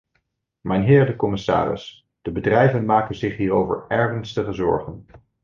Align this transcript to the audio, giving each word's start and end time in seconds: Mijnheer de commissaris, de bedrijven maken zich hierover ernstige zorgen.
Mijnheer 0.61 1.05
de 1.05 1.15
commissaris, 1.15 2.07
de 2.21 2.31
bedrijven 2.31 2.85
maken 2.85 3.15
zich 3.15 3.35
hierover 3.37 3.85
ernstige 3.87 4.53
zorgen. 4.53 5.05